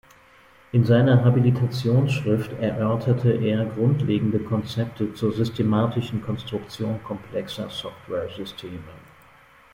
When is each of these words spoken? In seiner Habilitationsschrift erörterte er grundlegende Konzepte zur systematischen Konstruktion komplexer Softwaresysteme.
In 0.71 0.83
seiner 0.83 1.23
Habilitationsschrift 1.23 2.53
erörterte 2.53 3.33
er 3.33 3.65
grundlegende 3.67 4.39
Konzepte 4.39 5.13
zur 5.13 5.31
systematischen 5.31 6.23
Konstruktion 6.23 6.99
komplexer 7.03 7.69
Softwaresysteme. 7.69 8.79